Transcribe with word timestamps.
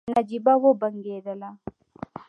نجيبه 0.17 0.53
وبنګېدله. 0.65 1.49